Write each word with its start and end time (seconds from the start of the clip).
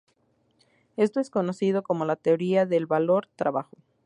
Esto 0.97 1.19
es 1.19 1.29
conocido 1.29 1.83
como 1.83 2.05
la 2.05 2.15
teoría 2.15 2.65
del 2.65 2.87
valor-trabajo. 2.87 3.77